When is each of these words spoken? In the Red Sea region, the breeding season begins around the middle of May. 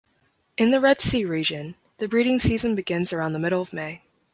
In 0.57 0.71
the 0.71 0.81
Red 0.81 0.99
Sea 0.99 1.25
region, 1.25 1.75
the 1.99 2.07
breeding 2.07 2.39
season 2.39 2.73
begins 2.73 3.13
around 3.13 3.33
the 3.33 3.37
middle 3.39 3.61
of 3.61 3.71
May. 3.71 4.01